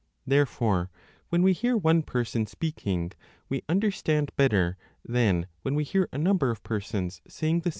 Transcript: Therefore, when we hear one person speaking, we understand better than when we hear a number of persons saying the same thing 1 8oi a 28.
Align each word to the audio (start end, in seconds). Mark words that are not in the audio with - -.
Therefore, 0.25 0.89
when 1.29 1.43
we 1.43 1.53
hear 1.53 1.77
one 1.77 2.01
person 2.01 2.47
speaking, 2.47 3.11
we 3.49 3.61
understand 3.69 4.35
better 4.35 4.75
than 5.05 5.45
when 5.61 5.75
we 5.75 5.83
hear 5.83 6.09
a 6.11 6.17
number 6.17 6.49
of 6.49 6.63
persons 6.63 7.21
saying 7.27 7.27
the 7.27 7.31
same 7.31 7.39
thing 7.39 7.59
1 7.59 7.59
8oi 7.59 7.59
a 7.59 7.61
28. 7.61 7.69